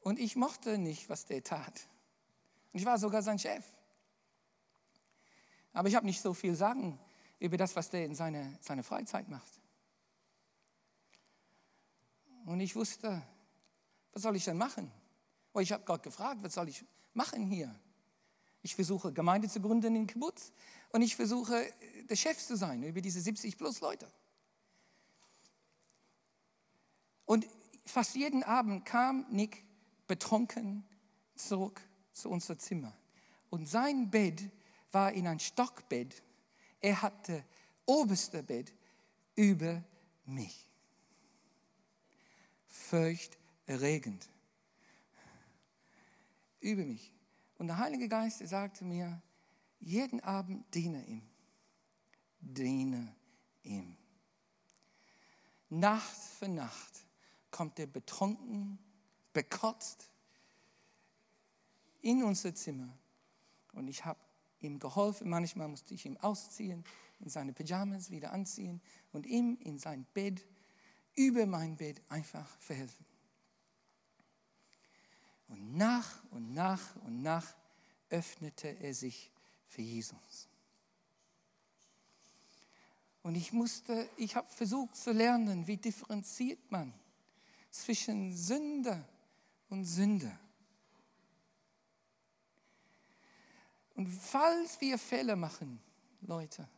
[0.00, 1.88] Und ich mochte nicht, was der tat.
[2.72, 3.64] Und ich war sogar sein Chef.
[5.72, 6.98] Aber ich habe nicht so viel sagen
[7.38, 9.61] über das, was der in seiner seine Freizeit macht.
[12.46, 13.22] Und ich wusste,
[14.12, 14.90] was soll ich denn machen?
[15.52, 17.74] Oh, ich habe Gott gefragt, was soll ich machen hier?
[18.62, 20.52] Ich versuche, Gemeinde zu gründen in Kibbutz
[20.90, 21.72] und ich versuche,
[22.08, 24.08] der Chef zu sein über diese 70 plus Leute.
[27.24, 27.46] Und
[27.84, 29.64] fast jeden Abend kam Nick
[30.06, 30.84] betrunken
[31.34, 31.80] zurück
[32.12, 32.96] zu unser Zimmer.
[33.50, 34.50] Und sein Bett
[34.92, 36.22] war in ein Stockbett.
[36.80, 37.44] Er hatte
[37.86, 38.72] oberste Bett
[39.34, 39.82] über
[40.24, 40.68] mich.
[42.88, 44.28] Furchterregend.
[46.60, 47.12] Über mich.
[47.58, 49.20] Und der Heilige Geist sagte mir,
[49.80, 51.22] jeden Abend diene ihm.
[52.40, 53.14] Diene
[53.62, 53.96] ihm.
[55.68, 57.06] Nacht für Nacht
[57.50, 58.78] kommt er betrunken,
[59.32, 60.10] bekotzt
[62.00, 62.88] in unser Zimmer.
[63.72, 64.20] Und ich habe
[64.60, 65.28] ihm geholfen.
[65.28, 66.84] Manchmal musste ich ihm ausziehen,
[67.20, 68.80] in seine Pyjamas wieder anziehen
[69.12, 70.44] und ihm in sein Bett,
[71.14, 73.04] über mein Bett einfach verhelfen.
[75.48, 77.54] Und nach und nach und nach
[78.08, 79.30] öffnete er sich
[79.66, 80.48] für Jesus.
[83.22, 86.92] Und ich musste, ich habe versucht zu lernen, wie differenziert man
[87.70, 89.06] zwischen Sünder
[89.68, 90.38] und Sünder.
[93.94, 95.80] Und falls wir Fehler machen,
[96.22, 96.68] Leute,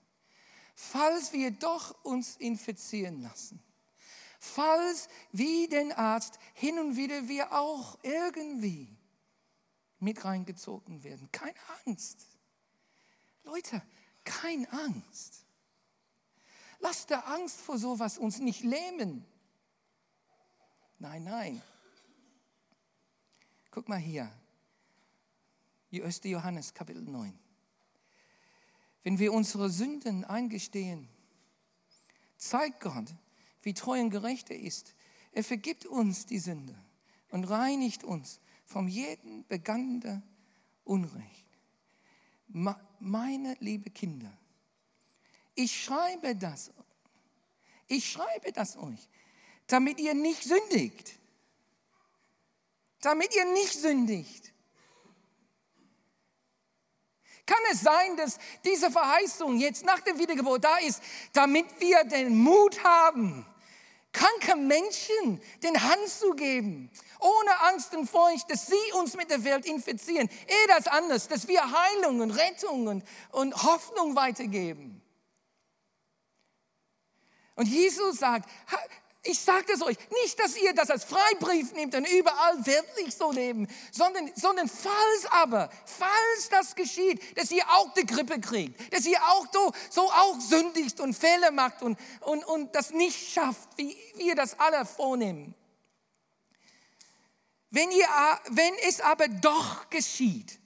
[0.74, 3.62] falls wir doch uns infizieren lassen,
[4.44, 8.96] falls wie den Arzt hin und wieder wir auch irgendwie
[9.98, 12.26] mit reingezogen werden, keine Angst.
[13.44, 13.82] Leute,
[14.24, 15.44] keine Angst.
[16.80, 19.24] Lasst der Angst vor sowas uns nicht lähmen.
[20.98, 21.62] Nein, nein.
[23.70, 24.30] Guck mal hier.
[25.92, 26.20] 1.
[26.24, 27.38] Johannes Kapitel 9.
[29.04, 31.08] Wenn wir unsere Sünden eingestehen,
[32.36, 33.14] zeigt Gott,
[33.64, 34.94] wie treu und gerecht er ist.
[35.32, 36.76] Er vergibt uns die Sünde
[37.30, 40.22] und reinigt uns von jedem begangenen
[40.84, 41.44] Unrecht.
[43.00, 44.32] Meine liebe Kinder,
[45.54, 46.70] ich schreibe das,
[47.88, 49.08] ich schreibe das euch,
[49.66, 51.18] damit ihr nicht sündigt.
[53.00, 54.52] Damit ihr nicht sündigt.
[57.46, 61.02] Kann es sein, dass diese Verheißung jetzt nach der Wiedergeburt da ist,
[61.34, 63.44] damit wir den Mut haben,
[64.14, 69.44] kranke Menschen den Hand zu geben, ohne Angst und Furcht, dass sie uns mit der
[69.44, 70.30] Welt infizieren.
[70.46, 75.02] Ehe das anders, dass wir Heilung und Rettung und, und Hoffnung weitergeben.
[77.56, 78.48] Und Jesus sagt,
[79.24, 83.32] ich sage es euch, nicht, dass ihr das als Freibrief nehmt und überall wirklich so
[83.32, 89.06] leben, sondern, sondern falls aber, falls das geschieht, dass ihr auch die Grippe kriegt, dass
[89.06, 93.68] ihr auch so, so auch sündigt und Fehler macht und, und, und das nicht schafft,
[93.76, 95.54] wie wir das alle vornehmen.
[97.70, 98.06] Wenn, ihr,
[98.50, 100.60] wenn es aber doch geschieht,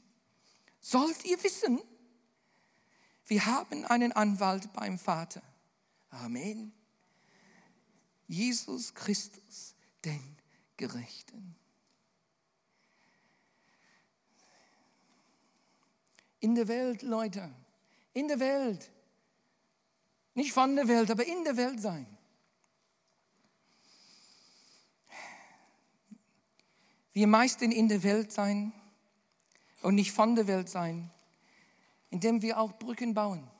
[0.80, 1.80] sollt ihr wissen,
[3.26, 5.42] wir haben einen Anwalt beim Vater.
[6.10, 6.77] Amen.
[8.28, 10.36] Jesus Christus, den
[10.76, 11.56] Gerechten.
[16.40, 17.50] In der Welt, Leute,
[18.12, 18.92] in der Welt,
[20.34, 22.06] nicht von der Welt, aber in der Welt sein.
[27.12, 28.72] Wir meisten in der Welt sein
[29.82, 31.10] und nicht von der Welt sein,
[32.10, 33.50] indem wir auch Brücken bauen.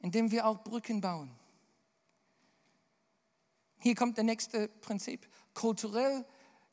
[0.00, 1.37] Indem wir auch Brücken bauen.
[3.78, 5.26] Hier kommt der nächste Prinzip.
[5.54, 6.24] Kulturell,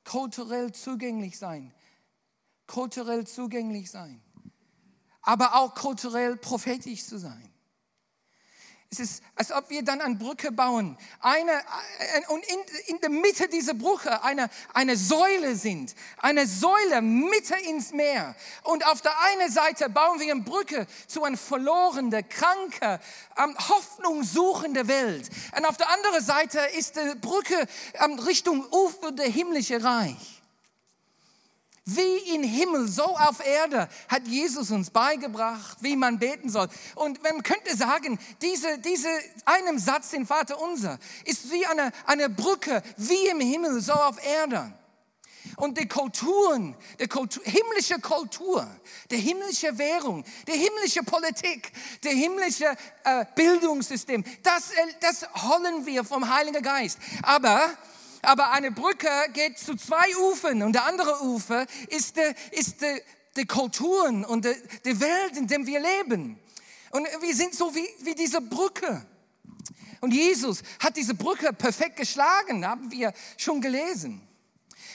[0.04, 1.74] kulturell zugänglich sein.
[2.68, 4.22] Kulturell zugänglich sein.
[5.22, 7.55] Aber auch kulturell prophetisch zu sein.
[9.00, 10.98] Es ist, als ob wir dann eine Brücke bauen.
[11.20, 15.94] Eine, äh, und in, in der Mitte dieser Brücke eine, eine Säule sind.
[16.18, 18.36] Eine Säule Mitte ins Meer.
[18.64, 23.00] Und auf der einen Seite bauen wir eine Brücke zu einer verlorenen, kranken,
[23.38, 25.30] ähm, hoffnungssuchenden Welt.
[25.58, 30.35] Und auf der anderen Seite ist die Brücke ähm, Richtung Ufer der himmlische Reich.
[31.88, 36.68] Wie im Himmel, so auf Erde hat Jesus uns beigebracht, wie man beten soll.
[36.96, 39.08] Und man könnte sagen, diese, diese
[39.46, 44.18] einem Satz in Vater unser ist wie eine, eine Brücke, wie im Himmel, so auf
[44.26, 44.74] Erde.
[45.58, 48.68] Und die Kulturen, die Kultur, himmlische Kultur,
[49.12, 51.72] die himmlische Währung, die himmlische Politik,
[52.04, 56.98] der himmlische äh, Bildungssystem, das, äh, das holen wir vom Heiligen Geist.
[57.22, 57.70] Aber
[58.26, 63.02] aber eine Brücke geht zu zwei Ufern und der andere Ufer ist die, ist die,
[63.38, 66.40] die Kulturen und die, die Welt, in der wir leben.
[66.92, 69.06] Und wir sind so wie, wie diese Brücke.
[70.02, 74.22] Und Jesus hat diese Brücke perfekt geschlagen, haben wir schon gelesen.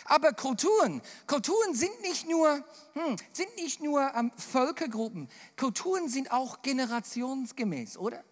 [0.04, 2.64] Aber Kulturen, Kulturen sind nicht nur,
[2.94, 8.24] hm, sind nicht nur ähm, Völkergruppen, Kulturen sind auch generationsgemäß, oder?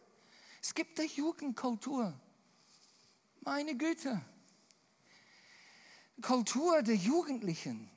[0.61, 2.13] Es gibt eine Jugendkultur.
[3.43, 4.21] Meine Güte.
[6.23, 7.91] Kultur der Jugendlichen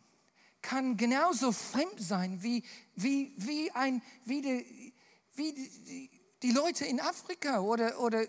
[0.61, 2.63] kann genauso fremd sein wie,
[2.95, 4.93] wie, wie, ein, wie, die,
[5.33, 6.09] wie die,
[6.43, 8.25] die Leute in Afrika oder, oder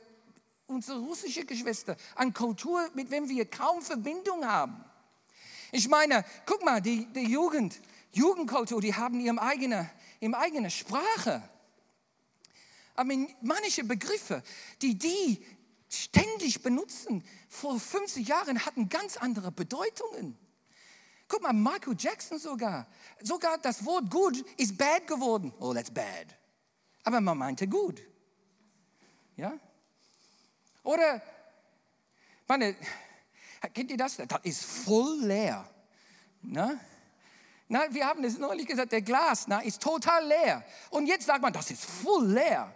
[0.66, 1.96] unsere russische Geschwister.
[2.14, 4.83] An Kultur, mit wem wir kaum Verbindung haben.
[5.72, 7.81] Ich meine, guck mal, die, die Jugend,
[8.12, 11.42] Jugendkultur, die haben ihre eigene, ihre eigene Sprache.
[12.94, 14.42] Aber manche Begriffe,
[14.83, 15.44] die die
[15.94, 20.38] ständig benutzen, vor 50 Jahren hatten ganz andere Bedeutungen.
[21.28, 22.87] Guck mal, Michael Jackson sogar.
[23.22, 25.52] Sogar das Wort gut ist bad geworden.
[25.61, 26.26] Oh, that's bad.
[27.05, 28.02] Aber man meinte gut.
[29.37, 29.59] Ja?
[30.83, 31.22] Oder,
[32.46, 32.76] meine,
[33.72, 34.16] kennt ihr das?
[34.16, 35.68] Das ist voll leer.
[36.42, 36.78] Na?
[37.68, 40.64] Na, wir haben es neulich gesagt, der Glas na, ist total leer.
[40.90, 42.74] Und jetzt sagt man, das ist voll leer.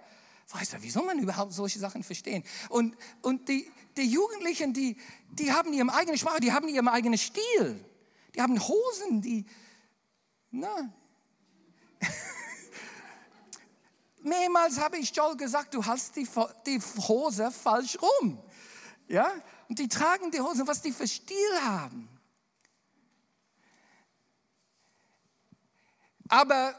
[0.51, 2.45] Weißt du, wie soll man überhaupt solche Sachen verstehen?
[2.69, 4.97] Und, und die, die Jugendlichen, die,
[5.31, 7.85] die haben ihre eigene Sprache, die haben ihren eigenen Stil.
[8.35, 9.45] Die haben Hosen, die,
[10.51, 10.93] na.
[14.23, 16.29] Mehrmals habe ich Joel gesagt, du hast die,
[16.65, 18.39] die Hose falsch rum.
[19.09, 19.33] Ja?
[19.69, 22.09] Und die tragen die Hosen, was die für Stil haben.
[26.29, 26.75] Aber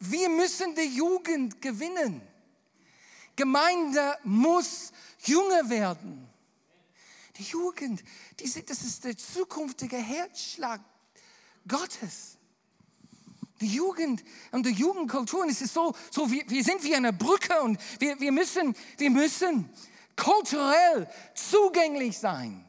[0.00, 2.20] wir müssen die Jugend gewinnen.
[3.36, 6.28] Gemeinde muss jünger werden.
[7.36, 8.04] Die Jugend,
[8.38, 10.80] die, das ist der zukünftige Herzschlag
[11.66, 12.38] Gottes.
[13.60, 14.22] Die Jugend
[14.52, 18.18] und die Jugendkultur, es ist so, so wir, wir sind wie eine Brücke und wir,
[18.20, 19.68] wir, müssen, wir müssen
[20.16, 22.68] kulturell zugänglich sein.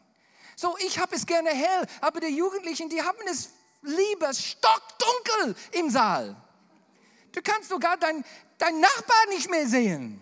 [0.55, 3.49] So, ich habe es gerne hell, aber die Jugendlichen, die haben es
[3.81, 6.35] lieber stockdunkel im Saal.
[7.33, 8.23] Du kannst sogar deinen
[8.57, 10.21] dein Nachbar nicht mehr sehen.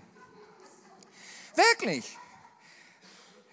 [1.55, 2.17] Wirklich.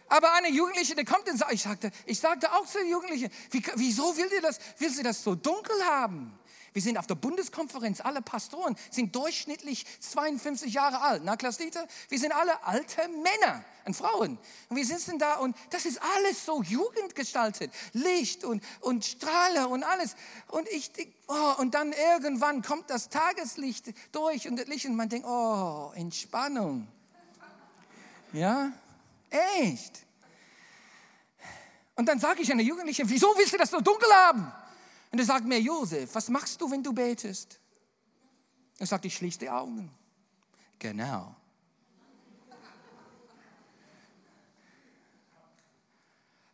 [0.09, 3.31] Aber eine Jugendliche, die kommt und sagt, ich sagte, ich sagte auch zu den Jugendlichen,
[3.51, 6.37] wie, wieso will sie das, will sie das so dunkel haben?
[6.73, 11.23] Wir sind auf der Bundeskonferenz, alle Pastoren sind durchschnittlich 52 Jahre alt.
[11.25, 14.39] Na, Klaus Dieter, wir sind alle alte Männer und Frauen.
[14.69, 17.73] Und wir sitzen da und das ist alles so jugendgestaltet.
[17.93, 20.15] Licht und, und Strahle und alles.
[20.49, 20.91] Und ich,
[21.27, 25.93] oh, und dann irgendwann kommt das Tageslicht durch und das Licht und man denkt, oh,
[25.95, 26.87] Entspannung.
[28.33, 28.73] Ja,
[29.31, 30.07] echt.
[31.97, 34.53] Und dann sage ich einer Jugendlichen, wieso willst du das so dunkel haben?
[35.13, 37.59] Und er sagt mir, Josef, was machst du, wenn du betest?
[38.79, 39.91] Er sagt, ich schließe die Augen.
[40.79, 41.35] Genau.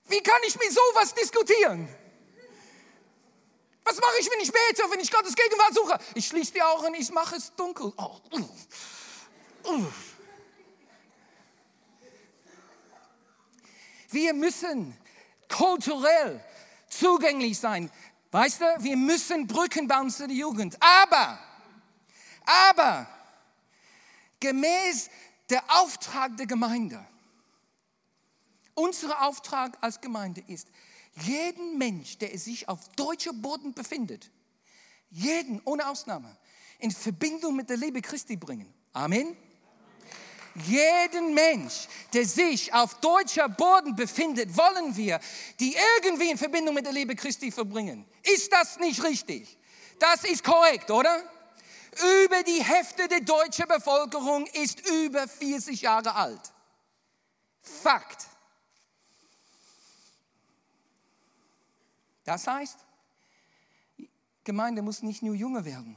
[0.09, 1.89] Wie kann ich mit sowas diskutieren?
[3.85, 5.99] Was mache ich, wenn ich bete, wenn ich Gottes Gegenwart suche?
[6.15, 7.93] Ich schließe die Augen, ich mache es dunkel.
[7.97, 8.49] Oh, uh,
[9.69, 9.87] uh.
[14.11, 14.97] Wir müssen
[15.49, 16.43] kulturell
[16.89, 17.91] zugänglich sein.
[18.31, 20.77] Weißt du, wir müssen Brücken bauen zu der Jugend.
[20.81, 21.39] Aber,
[22.45, 23.09] aber,
[24.41, 25.11] gemäß
[25.49, 27.05] der Auftrag der Gemeinde,
[28.75, 30.69] unser Auftrag als Gemeinde ist,
[31.23, 34.31] jeden Mensch, der sich auf deutschem Boden befindet,
[35.11, 36.37] jeden ohne Ausnahme,
[36.79, 38.73] in Verbindung mit der Liebe Christi bringen.
[38.93, 39.37] Amen
[40.65, 45.21] jeden Mensch, der sich auf deutscher Boden befindet, wollen wir,
[45.61, 48.07] die irgendwie in Verbindung mit der Liebe Christi verbringen.
[48.23, 49.59] Ist das nicht richtig?
[49.99, 51.23] Das ist korrekt, oder?
[52.25, 56.53] Über die Hälfte der deutschen Bevölkerung ist über 40 Jahre alt.
[57.63, 58.27] Fakt.
[62.25, 62.79] Das heißt,
[64.45, 65.97] Gemeinde muss nicht nur jünger werden,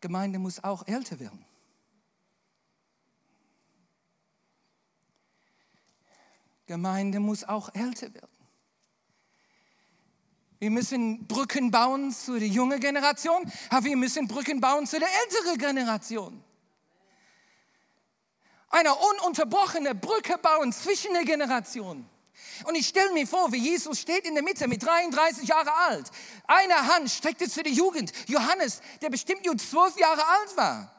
[0.00, 1.44] Gemeinde muss auch älter werden.
[6.66, 8.28] Gemeinde muss auch älter werden.
[10.58, 15.08] Wir müssen Brücken bauen zu der jungen Generation, aber wir müssen Brücken bauen zu der
[15.24, 16.44] älteren Generation.
[18.68, 22.08] Eine ununterbrochene Brücke bauen zwischen den Generationen.
[22.64, 26.10] Und ich stelle mir vor, wie Jesus steht in der Mitte mit 33 Jahren alt.
[26.46, 28.12] Eine Hand streckte zu der Jugend.
[28.28, 30.94] Johannes, der bestimmt nur zwölf Jahre alt war.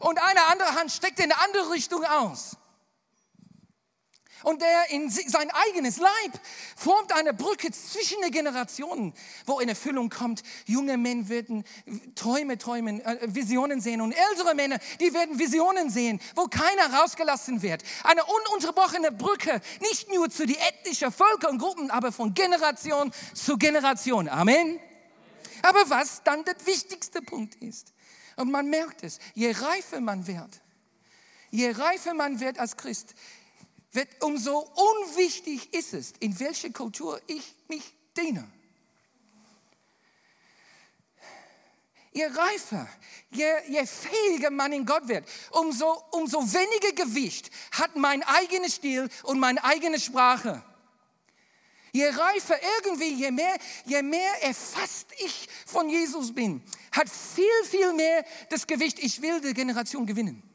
[0.00, 2.56] Und eine andere Hand streckte in eine andere Richtung aus.
[4.42, 6.40] Und der in sein eigenes Leib
[6.76, 9.12] formt eine Brücke zwischen den Generationen,
[9.46, 10.42] wo in Erfüllung kommt.
[10.66, 11.64] Junge Männer werden
[12.14, 17.62] Träume träumen, äh, Visionen sehen und ältere Männer, die werden Visionen sehen, wo keiner rausgelassen
[17.62, 17.82] wird.
[18.04, 23.56] Eine ununterbrochene Brücke, nicht nur zu den ethnischen Völker und Gruppen, aber von Generation zu
[23.56, 24.28] Generation.
[24.28, 24.78] Amen.
[25.62, 27.92] Aber was dann der wichtigste Punkt ist,
[28.36, 30.60] und man merkt es, je reifer man wird,
[31.50, 33.14] je reifer man wird als Christ,
[34.20, 37.82] umso unwichtig ist es, in welche Kultur ich mich
[38.16, 38.48] diene.
[42.12, 42.88] Je reifer,
[43.30, 49.08] je, je fähiger man in Gott wird, umso, umso weniger Gewicht hat mein eigenes Stil
[49.22, 50.62] und meine eigene Sprache.
[51.92, 57.92] Je reifer irgendwie, je mehr, je mehr erfasst ich von Jesus bin, hat viel, viel
[57.92, 60.47] mehr das Gewicht, ich will die Generation gewinnen.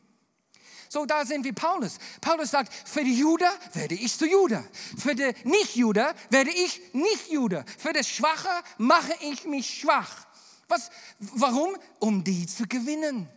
[0.94, 1.98] So, da sind wir Paulus.
[2.22, 4.64] Paulus sagt, für die Juda werde ich zu Juda.
[4.96, 7.66] Für die Nicht-Juda werde ich Nicht-Juda.
[7.80, 10.28] Für das Schwache mache ich mich schwach.
[10.68, 11.76] Was, warum?
[11.98, 13.28] Um die zu gewinnen.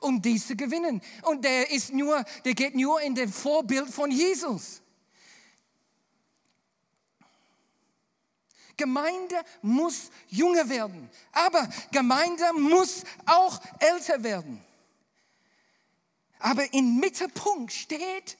[0.00, 1.00] Um die zu gewinnen.
[1.22, 4.82] Und der ist nur, der geht nur in dem Vorbild von Jesus.
[8.76, 14.60] Gemeinde muss jünger werden, aber Gemeinde muss auch älter werden.
[16.46, 18.38] Aber im Mittelpunkt steht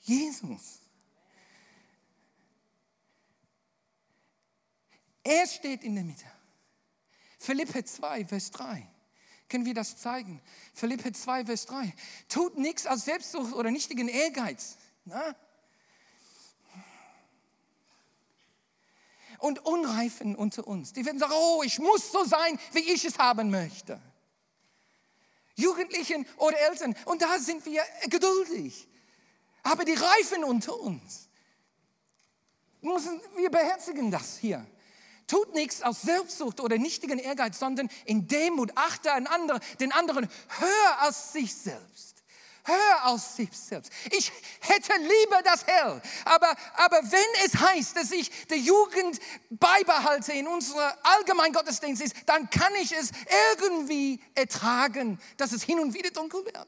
[0.00, 0.80] Jesus.
[5.22, 6.24] Er steht in der Mitte.
[7.38, 8.84] Philippe 2, Vers 3.
[9.48, 10.42] Können wir das zeigen?
[10.72, 11.94] Philippe 2, Vers 3.
[12.28, 14.76] Tut nichts aus Selbstsucht oder nichtigen Ehrgeiz.
[15.04, 15.36] Na?
[19.38, 20.92] Und Unreifen unter uns.
[20.94, 24.02] Die werden sagen, oh, ich muss so sein, wie ich es haben möchte.
[25.56, 26.94] Jugendlichen oder Eltern.
[27.04, 28.88] Und da sind wir geduldig.
[29.62, 31.28] Aber die Reifen unter uns,
[32.80, 34.64] müssen, wir beherzigen das hier.
[35.26, 40.28] Tut nichts aus Selbstsucht oder nichtigen Ehrgeiz, sondern in Demut achte an andere, den anderen
[40.58, 42.13] höher als sich selbst.
[42.64, 43.92] Höher als sich selbst.
[44.10, 46.00] Ich hätte lieber das Hell.
[46.24, 52.14] Aber, aber wenn es heißt, dass ich die Jugend beibehalte in unserer allgemeinen Gottesdienst ist,
[52.26, 53.10] dann kann ich es
[53.56, 56.66] irgendwie ertragen, dass es hin und wieder dunkel wird.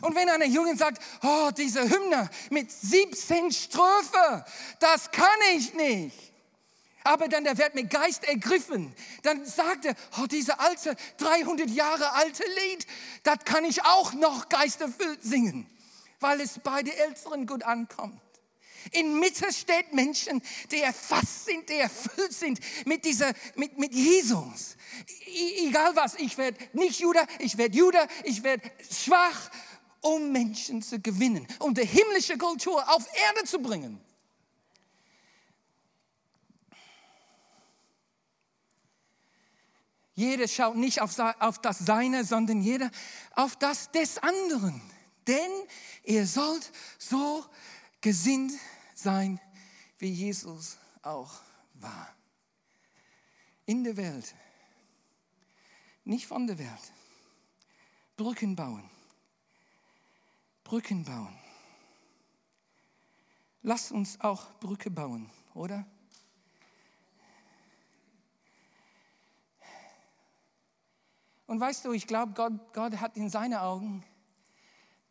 [0.00, 4.44] Und wenn eine Jugend sagt, oh, diese Hymne mit 17 Strophe,
[4.78, 6.29] das kann ich nicht
[7.04, 8.94] aber dann der wird mit Geist ergriffen.
[9.22, 12.86] Dann sagt er, oh, diese alte, 300 Jahre alte Lied,
[13.22, 15.66] das kann ich auch noch geisterfüllt singen,
[16.20, 18.20] weil es bei den Älteren gut ankommt.
[18.92, 24.76] In Mitte steht Menschen, die erfasst sind, die erfüllt sind mit dieser, mit, mit Jesus.
[25.26, 29.50] I, egal was, ich werde nicht Judah, ich werde Judah, ich werde schwach,
[30.00, 34.00] um Menschen zu gewinnen, um die himmlische Kultur auf Erde zu bringen.
[40.20, 41.16] Jeder schaut nicht auf,
[41.62, 42.90] das Seine, sondern jeder
[43.36, 44.82] auf das des anderen.
[45.26, 45.50] Denn
[46.04, 47.46] ihr sollt so
[48.02, 48.52] gesinnt
[48.94, 49.40] sein,
[49.96, 51.40] wie Jesus auch
[51.72, 52.14] war.
[53.64, 54.34] In der Welt,
[56.04, 56.92] nicht von der Welt.
[58.18, 58.90] Brücken bauen.
[60.64, 61.38] Brücken bauen.
[63.62, 65.86] Lass uns auch Brücke bauen, oder?
[71.50, 74.04] Und weißt du, ich glaube, Gott, Gott hat in seinen Augen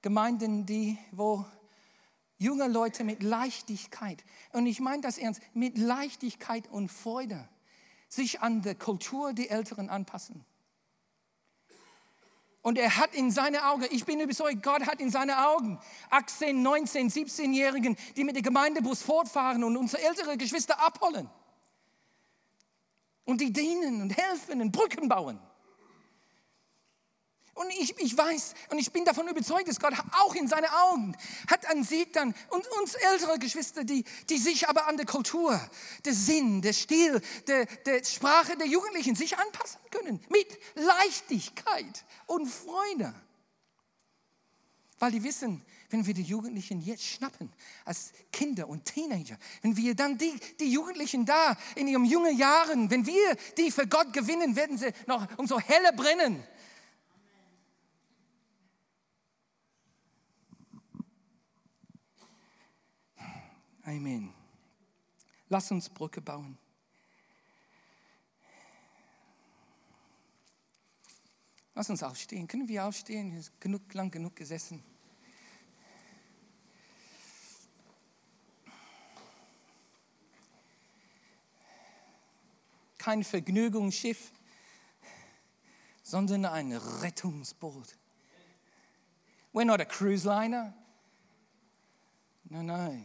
[0.02, 1.46] Gemeinden, die, wo
[2.38, 4.24] junge Leute mit Leichtigkeit,
[4.54, 7.46] und ich meine das ernst, mit Leichtigkeit und Freude
[8.08, 10.46] sich an der Kultur der Älteren anpassen.
[12.62, 15.78] Und er hat in seine Augen, ich bin überzeugt, Gott hat in seine Augen
[16.10, 21.30] 18, 19, 17-Jährigen, die mit dem Gemeindebus fortfahren und unsere ältere Geschwister abholen.
[23.26, 25.38] Und die dienen und helfen und Brücken bauen.
[27.60, 31.14] Und ich, ich weiß und ich bin davon überzeugt, dass Gott auch in seine Augen
[31.50, 35.60] hat an sie dann und uns ältere Geschwister, die, die sich aber an der Kultur,
[36.06, 40.22] der Sinn, der Stil, der, der Sprache der Jugendlichen sich anpassen können.
[40.30, 43.14] Mit Leichtigkeit und Freude.
[44.98, 47.52] Weil die wissen, wenn wir die Jugendlichen jetzt schnappen,
[47.84, 52.90] als Kinder und Teenager, wenn wir dann die, die Jugendlichen da in ihren jungen Jahren,
[52.90, 56.42] wenn wir die für Gott gewinnen, werden sie noch umso heller brennen
[63.90, 64.32] Amen.
[65.48, 66.56] Lass uns Brücke bauen.
[71.74, 72.48] Lass uns aufstehen.
[72.48, 73.44] Können wir aufstehen?
[73.60, 74.84] Genug, lang genug gesessen.
[83.00, 84.32] Kein Vergnügungsschiff,
[86.04, 87.98] sondern ein Rettungsboot.
[89.52, 90.76] We're not a cruise liner.
[92.52, 93.04] No, no.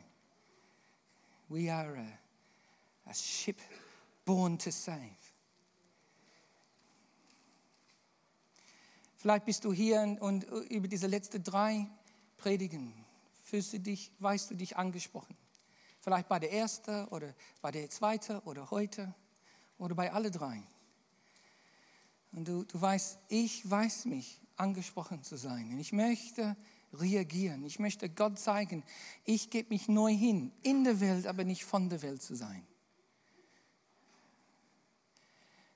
[1.49, 3.61] We are a, a ship
[4.25, 5.17] born to save.
[9.17, 11.87] Vielleicht bist du hier und über diese letzten drei
[12.37, 12.93] Predigen
[13.43, 15.37] fühlst du dich, weißt du dich angesprochen.
[16.01, 19.15] Vielleicht bei der ersten oder bei der zweiten oder heute
[19.79, 20.63] oder bei alle drei.
[22.33, 25.71] Und du, du weißt, ich weiß mich angesprochen zu sein.
[25.71, 26.57] Und ich möchte
[27.01, 27.65] reagieren.
[27.65, 28.83] Ich möchte Gott zeigen,
[29.25, 32.67] ich gebe mich neu hin, in der Welt, aber nicht von der Welt zu sein.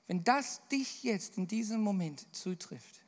[0.07, 3.01] Wenn das dich jetzt in diesem Moment zutrifft,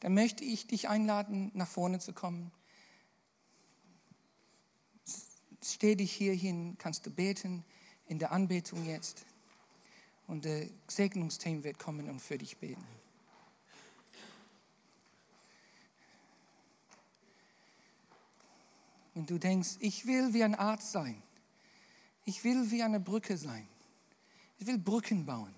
[0.00, 2.50] dann möchte ich dich einladen, nach vorne zu kommen.
[5.62, 7.64] Steh dich hier hin, kannst du beten
[8.06, 9.26] in der Anbetung jetzt.
[10.26, 12.97] Und der Segnungsteam wird kommen und für dich beten.
[19.18, 21.20] Und du denkst, ich will wie ein Arzt sein,
[22.24, 23.66] ich will wie eine Brücke sein,
[24.58, 25.52] ich will Brücken bauen,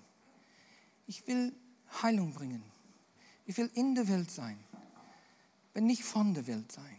[1.05, 1.53] ich will
[2.01, 2.63] Heilung bringen,
[3.45, 4.57] ich will in der Welt sein,
[5.75, 6.97] wenn nicht von der Welt sein.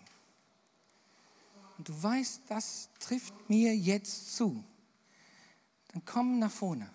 [1.79, 4.63] Und du weißt, das trifft mir jetzt zu.
[5.89, 6.89] Dann komm nach vorne,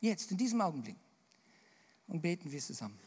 [0.00, 0.96] jetzt, in diesem Augenblick,
[2.06, 3.00] und beten wir zusammen.